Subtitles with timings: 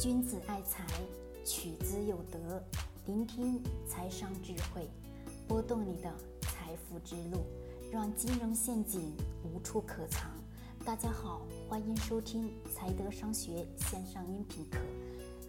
[0.00, 0.84] 君子爱财，
[1.44, 2.60] 取之有德。
[3.06, 4.90] 聆听财商智慧，
[5.46, 7.46] 拨动你的财富之路，
[7.92, 10.28] 让金融陷阱无处可藏。
[10.84, 14.78] 大家好，欢迎收听财德商学线上音频课。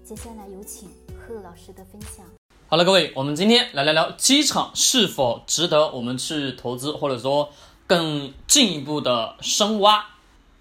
[0.04, 2.24] 接下来有请贺老师的分享。
[2.68, 7.50] 好了，各位，我们今天来聊聊机场是否值得我们去投资，或者说
[7.88, 10.06] 更进一步的深挖。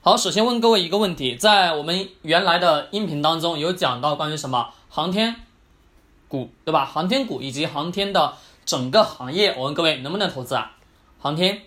[0.05, 5.35] 好，首先问各位一个问题，在我们原来的音频当中有讲到关于什么航天
[6.29, 6.85] 股，对吧？
[6.85, 8.35] 航天股以及航天的
[8.67, 10.73] 整个行业，我问各位能不能投资啊？
[11.19, 11.63] 航天，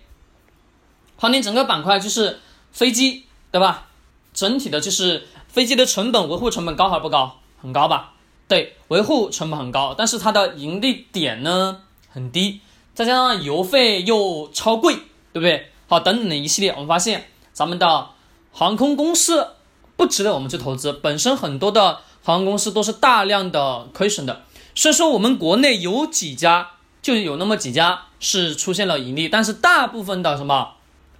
[1.15, 2.39] 航天整个板块就是
[2.71, 3.87] 飞机，对吧？
[4.35, 7.39] 整体的就是飞机的成本，维护成本高还是不高？
[7.59, 8.13] 很高吧？
[8.47, 11.81] 对，维护成本很高，但是它的盈利点呢
[12.11, 12.61] 很低，
[12.93, 14.93] 再加上油费又超贵，
[15.33, 15.71] 对不对？
[15.87, 18.09] 好，等等的一系列，我们发现咱们的。
[18.57, 19.49] 航空公司
[19.95, 24.41] 不值得我们去投资，本身很多的航空公司都是大量的亏损的。
[24.73, 26.71] 虽然说我们国内有几家，
[27.03, 30.73] 就有那么几家是出现了盈利，但是大部分的什么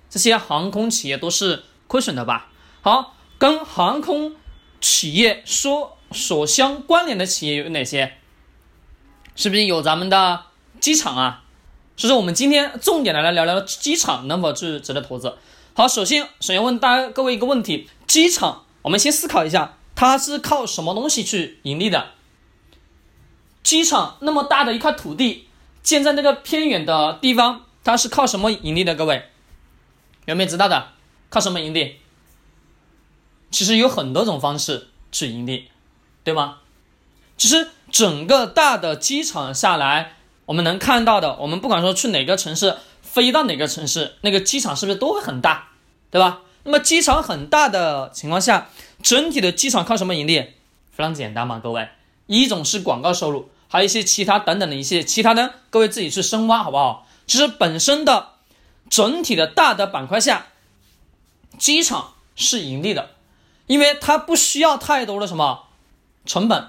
[0.10, 2.48] 这些航空企业都是亏损的吧？
[2.82, 4.34] 好，跟航空
[4.82, 8.18] 企业说所相关联的企业有哪些？
[9.36, 10.46] 是不是有咱们的
[10.80, 11.44] 机场啊？
[11.96, 15.38] 所以说我们今天重点来来聊聊机场能否是值得投资。
[15.78, 22.14] 好，首先，首先问大家各位一个问题：机场，我们先思考一下，它是靠什么东西去盈利的？
[23.62, 25.48] 机场那么大的一块土地，
[25.84, 28.96] 建在那个偏远的地方，它是靠什么盈利的？
[28.96, 29.30] 各位
[30.26, 30.94] 有没有知道的？
[31.30, 31.98] 靠什么盈利？
[33.52, 35.70] 其实有很多种方式去盈利，
[36.24, 36.58] 对吗？
[37.38, 40.16] 其实整个大的机场下来，
[40.48, 42.78] 我们能看到的，我们不管说去哪个城市。
[43.18, 45.70] 飞到哪个城市，那个机场是不是都会很大，
[46.12, 46.42] 对吧？
[46.62, 48.70] 那么机场很大的情况下，
[49.02, 50.38] 整体的机场靠什么盈利？
[50.92, 51.90] 非常简单嘛，各位，
[52.28, 57.08] 一种是广告收入，还有一些其他等等的一些其他的，各位自己去深挖好不好？
[57.26, 58.34] 其实本身的
[58.88, 60.50] 整体的大的板块下，
[61.58, 63.10] 机场是盈利的，
[63.66, 65.64] 因为它不需要太多的什么
[66.24, 66.68] 成本，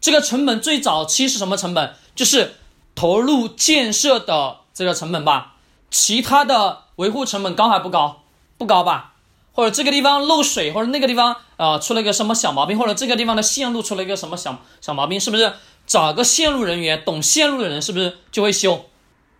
[0.00, 1.94] 这个成本最早期是什么成本？
[2.16, 2.56] 就是
[2.96, 5.49] 投入建设的这个成本吧。
[5.90, 8.22] 其他的维护成本高还不高？
[8.56, 9.14] 不高吧？
[9.52, 15.52] 或者这个地方漏水，或者那个地方啊出了一个什么小毛病，或者这个地方的线路出了一个什么小小毛病，是不是
[15.86, 18.86] 找个线路人员懂线路的人是不是就会修？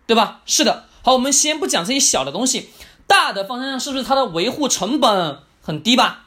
[0.05, 0.41] 对吧？
[0.45, 0.85] 是的。
[1.01, 2.69] 好，我们先不讲这些小的东西，
[3.07, 6.25] 大的方向上是不是它的维护成本很低吧？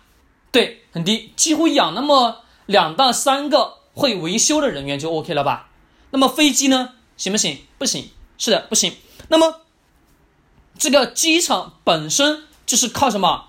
[0.51, 5.69] 对，很低，几乎养那么两到三个会维修的人员就 OK 了吧？
[6.11, 6.95] 那么飞机呢？
[7.17, 7.59] 行不行？
[7.77, 8.11] 不行。
[8.39, 8.97] 是的，不行。
[9.29, 9.61] 那么。
[10.79, 13.47] 这个机场本身就是靠什么？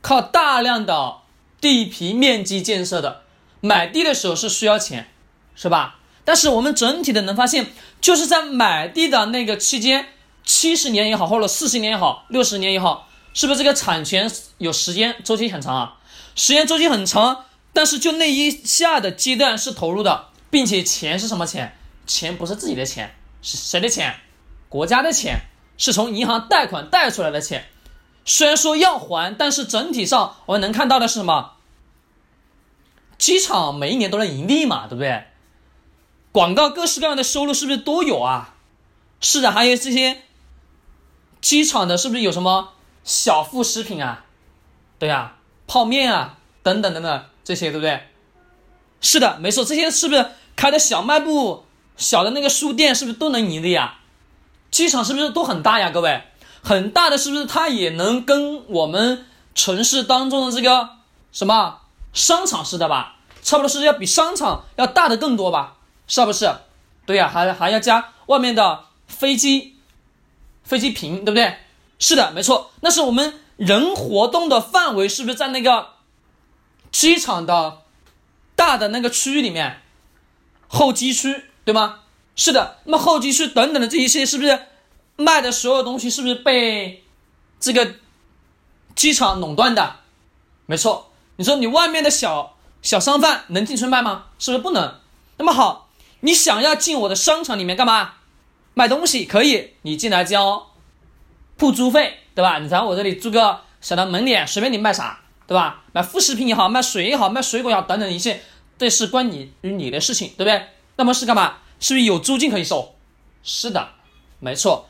[0.00, 1.16] 靠大量的
[1.60, 3.22] 地皮面积建设的。
[3.60, 5.10] 买地的时候是需要钱，
[5.56, 5.98] 是吧？
[6.24, 10.10] 但是我们整体的能发现，就是在买地的那个期间，
[10.44, 15.98] 七十年也好，或者四十年也好，六十年也好，是不是这个产权有时间周期很长啊？
[16.36, 21.76] 时间周期很长，但是就那一下的阶段是投入的，并且钱是什么钱？
[22.06, 24.14] 钱不是自己的钱，是谁的钱？
[24.68, 25.40] 国家的钱。
[25.78, 27.70] 是从银行贷款贷出来的钱，
[28.26, 31.52] 虽然说要还，但是整体上我们能看到的是什么？
[33.16, 35.24] 机场每一年都在盈利嘛，对不对？
[36.30, 38.54] 广告各式各样的收入是不是都有啊？
[39.20, 40.22] 是的，还有这些
[41.40, 44.24] 机场的，是不是有什么小副食品啊？
[44.98, 48.02] 对呀，泡面啊，等等等等这些，对不对？
[49.00, 51.64] 是的，没错，这些是不是开的小卖部、
[51.96, 53.97] 小的那个书店，是不是都能盈利啊？
[54.70, 55.90] 机场是不是都很大呀？
[55.90, 56.22] 各位，
[56.62, 60.90] 很大的是不是它也能跟我们城市当中的这个
[61.32, 61.80] 什么
[62.12, 63.16] 商场似的吧？
[63.42, 65.76] 差不多是要比商场要大的更多吧？
[66.06, 66.50] 是不是？
[67.06, 69.76] 对呀，还还要加外面的飞机
[70.62, 71.56] 飞机坪，对不对？
[71.98, 75.94] 是的，没错，那是我们人活动的范围，是不是在那个
[76.92, 77.78] 机场的
[78.54, 79.80] 大的那个区域里面
[80.68, 82.00] 候机区，对吗？
[82.38, 84.58] 是的，那么候机区等等的这一些，是不是
[85.16, 87.02] 卖的所有东西是不是被
[87.58, 87.96] 这个
[88.94, 89.96] 机场垄断的？
[90.66, 94.26] 没错，你说你外面的小小商贩能进去卖吗？
[94.38, 94.94] 是不是不能？
[95.36, 95.90] 那么好，
[96.20, 98.12] 你想要进我的商场里面干嘛？
[98.74, 100.68] 卖东西可以，你进来交
[101.56, 102.60] 铺租费，对吧？
[102.60, 105.18] 你在我这里租个小的门脸，随便你卖啥，
[105.48, 105.82] 对吧？
[105.92, 108.40] 卖副食品也好，卖水也好，卖水果也好，等等一切，
[108.78, 110.68] 这是关你与你的事情，对不对？
[110.94, 111.56] 那么是干嘛？
[111.80, 112.94] 是不是有租金可以收？
[113.42, 113.90] 是的，
[114.40, 114.88] 没错。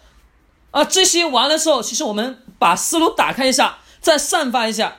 [0.71, 4.99] 啊，这些完了之后，其实我们把思路打开一下，再散发一下，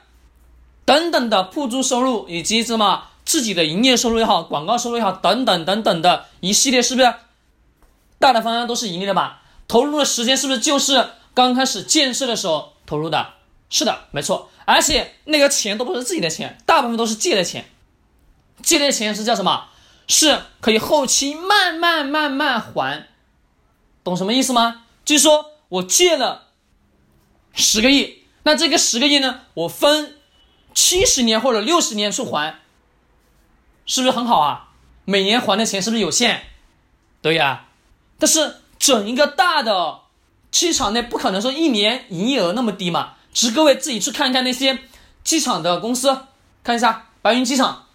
[0.86, 7.14] 等等的铺租收入以及什么自己的营业收入也好，广告收入也好，等等等等的一系列，是不是
[8.18, 9.42] 大的方向都是盈利的吧？
[9.68, 13.34] 投入的时间是不是就是刚开始建设的时候投入的？
[13.70, 14.50] 是的，没错。
[14.66, 17.70] 而且那个钱都不是自己的钱，大部分都是借的钱。
[18.64, 19.66] 借的钱是叫什么？
[20.10, 23.08] 是可以后期慢慢慢慢还，
[24.04, 24.84] 懂什么意思吗？
[25.06, 26.48] 就是说我借了
[27.54, 30.18] 十个亿，那这个十个亿呢，我分
[30.74, 32.60] 七十年或者六十年去还，
[33.86, 34.70] 是不是很好啊？
[35.06, 36.44] 每年还的钱是不是有限？
[37.22, 37.68] 对呀，
[38.18, 40.00] 但是整一个大的
[40.50, 43.14] 机场内不可能说一年营业额那么低嘛。
[43.32, 44.80] 只是各位自己去看一看那些
[45.24, 46.26] 机场的公司，
[46.64, 47.86] 看一下白云机场，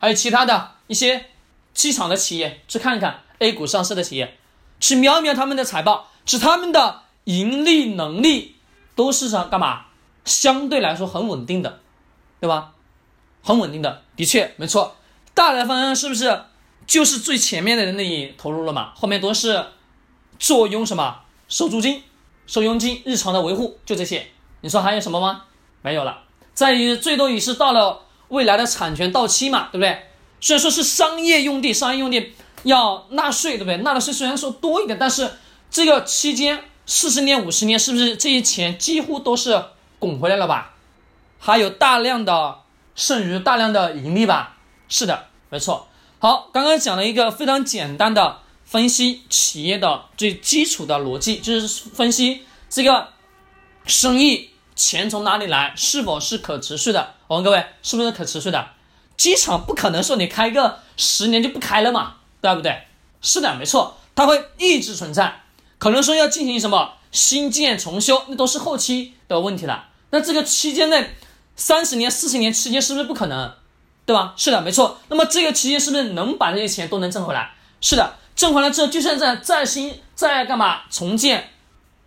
[0.00, 1.30] 还有其他的一些
[1.74, 4.38] 机场的企业，去看一看 A 股上市的企业，
[4.80, 8.56] 去瞄瞄他们的财报，是他们的盈利能力
[8.94, 9.86] 都是啥干嘛？
[10.24, 11.80] 相对来说很稳定的，
[12.40, 12.72] 对吧？
[13.42, 14.96] 很稳定的，的确没错。
[15.34, 16.44] 大的方向是不是
[16.86, 18.92] 就是最前面的那里投入了嘛？
[18.94, 19.66] 后面都是
[20.38, 22.02] 坐拥什么收租金、
[22.46, 24.28] 收佣金、日常的维护，就这些。
[24.60, 25.44] 你说还有什么吗？
[25.82, 26.22] 没有了。
[26.54, 30.06] 再于最多也是到了未来的产权到期嘛，对不对？
[30.44, 33.78] 虽然说是商业用地，商业用地要纳税，对不对？
[33.78, 35.38] 纳的税虽然说多一点，但是
[35.70, 39.64] 这个期间四十年、五十年，是不是这些钱几乎都是
[39.98, 40.74] 滚回来了吧？
[41.38, 42.58] 还有大量的
[42.94, 44.58] 剩余、大量的盈利吧？
[44.86, 45.88] 是的，没错。
[46.18, 53.08] 好，刚刚讲了一个非常简单的分析企业的最基础的逻辑，就是分析这个
[53.86, 54.50] 生意。
[54.76, 55.72] 钱从哪里来？
[55.74, 57.14] 是否是可持续的？
[57.28, 58.68] 我问各位，是不是可持续的？
[59.16, 62.82] 机场不可能说你开个十年就不开了嘛，对不对？
[63.20, 65.42] 是的，没错，它会一直存在。
[65.78, 69.88] 可能说要进行什么新建重修，那都是后期的问题了。
[70.10, 71.10] 那这个期间内，
[71.56, 73.52] 三十年、四十年期间是不是不可能？
[74.06, 74.34] 对吧？
[74.36, 74.98] 是的，没错。
[75.08, 77.54] 那么这个期间是不是能把这些钱都能挣回来？
[77.80, 81.50] 是的，挣回来之后，就算在再新再干嘛重建，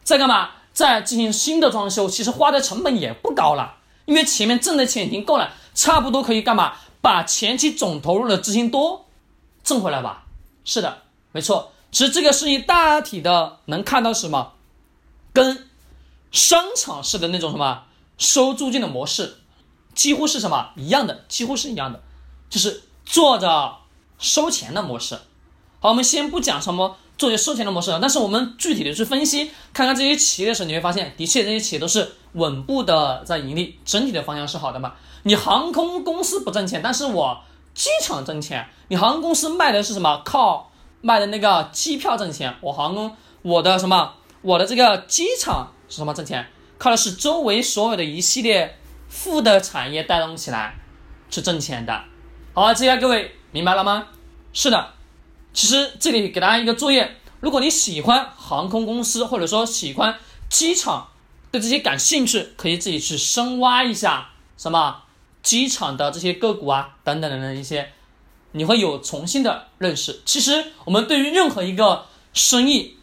[0.03, 0.51] 再干嘛？
[0.73, 6.73] 再进行新的装修，其实花的成本也不高了，因为前面挣的钱已经够了，差不多可以干嘛？
[7.07, 9.05] 把前期总投入的资金多
[9.63, 10.25] 挣回来吧。
[10.65, 11.71] 是的，没错。
[11.89, 14.55] 其实这个是一大体的能看到什么，
[15.31, 15.69] 跟
[16.33, 17.85] 商场式的那种什么
[18.17, 19.37] 收租金的模式，
[19.95, 22.03] 几乎是什么一样的，几乎是一样的，
[22.49, 23.77] 就是做着
[24.19, 25.15] 收钱的模式。
[25.79, 26.97] 好，我们先不讲什么。
[27.17, 34.93] 作为收钱的模式，但是我们具体的去分析，看看这些企业的时候，你会发现，的确这些企业都是稳步的在盈利，整体的方向是好的嘛。
[35.23, 37.41] 你航空公司不挣钱，但是我
[37.73, 38.69] 机场挣钱。
[38.87, 40.21] 你航空公司卖的是什么？
[40.23, 42.55] 靠卖的那个机票挣钱。
[42.61, 44.13] 我航空我的什么？
[44.41, 46.47] 我的这个机场是什么挣钱？
[46.77, 48.77] 靠的是周围所有的一系列
[49.09, 50.75] 副的产业带动起来
[51.29, 52.01] 去挣钱的。
[52.53, 54.07] 好，这些各位明白了吗？
[54.53, 54.93] 是的。
[55.53, 60.15] 其实这里给大家一个作业，如果你喜欢航空公司或者说喜欢
[60.49, 61.07] 机场
[61.51, 65.03] 对这些感兴趣，可以自己去深挖一下什么
[65.41, 67.93] 机场的这些个股啊等等等等一些，
[68.51, 70.21] 你会有重新的认识。
[70.25, 72.97] 其实我们对于任何一个生意，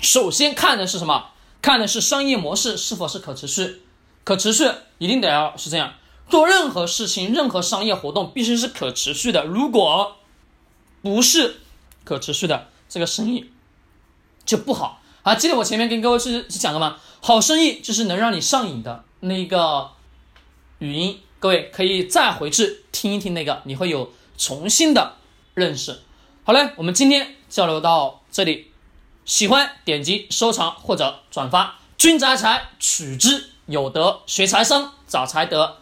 [0.00, 1.30] 首先看的是什么？
[1.60, 3.82] 看的是商业模式是否是可持续，
[4.24, 4.68] 可持续
[4.98, 5.94] 一定得要是这样，
[6.28, 9.44] 做任何事情、任何商业活动必须是可持续的。
[9.44, 10.16] 如果
[11.02, 11.60] 不是
[12.02, 13.52] 可持续的这个生意
[14.44, 15.34] 就不好啊！
[15.36, 16.96] 记得我前面跟各位是是讲的吗？
[17.20, 19.90] 好生意就是能让你上瘾的那个
[20.80, 25.14] 语音，各位可以再回去听一听那个，你会有重新的
[25.54, 26.00] 认识。
[26.42, 28.72] 好嘞，我们今天交流到这里，
[29.24, 31.78] 喜欢点击收藏或者转发。
[31.96, 35.76] 君宅财取之有德，学财生找财德。